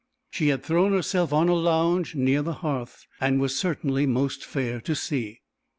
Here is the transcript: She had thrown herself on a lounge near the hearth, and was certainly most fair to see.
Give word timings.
She 0.31 0.47
had 0.47 0.63
thrown 0.63 0.93
herself 0.93 1.31
on 1.31 1.47
a 1.47 1.53
lounge 1.53 2.15
near 2.15 2.41
the 2.41 2.53
hearth, 2.65 3.05
and 3.19 3.39
was 3.39 3.55
certainly 3.55 4.07
most 4.07 4.43
fair 4.43 4.81
to 4.81 4.95
see. 4.95 5.41